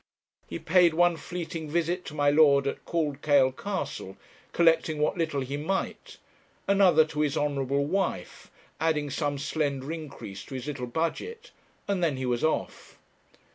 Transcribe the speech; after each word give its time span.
He 0.49 0.57
paid 0.57 0.95
one 0.95 1.15
fleeting 1.15 1.69
visit 1.69 2.05
to 2.05 2.15
my 2.15 2.31
Lord 2.31 2.65
at 2.65 2.83
Cauldkail 2.85 3.51
Castle, 3.55 4.17
collecting 4.51 4.97
what 4.97 5.15
little 5.15 5.41
he 5.41 5.57
might; 5.57 6.17
another 6.67 7.05
to 7.05 7.19
his 7.21 7.37
honourable 7.37 7.85
wife, 7.85 8.49
adding 8.79 9.11
some 9.11 9.37
slender 9.37 9.91
increase 9.91 10.43
to 10.45 10.55
his 10.55 10.65
little 10.65 10.87
budget, 10.87 11.51
and 11.87 12.03
then 12.03 12.17
he 12.17 12.25
was 12.25 12.43
off. 12.43 12.97